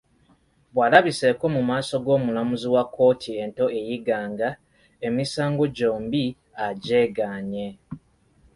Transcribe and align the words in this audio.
Bw'alabiseeko 0.73 1.45
mu 1.55 1.61
maaso 1.69 1.95
g'omulamuzi 2.05 2.67
wa 2.75 2.83
kkooti 2.87 3.31
ento 3.43 3.65
e 3.79 3.81
Iganga, 3.95 4.49
emisango 5.07 5.63
gyombi 5.75 6.25
agyegaanye. 6.67 7.67